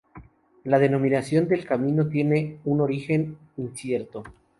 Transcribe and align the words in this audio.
La 0.63 0.79
denominación 0.79 1.47
del 1.47 1.63
camino 1.63 2.07
tiene 2.09 2.57
un 2.65 2.81
origen 2.81 3.37
incierto. 3.57 4.23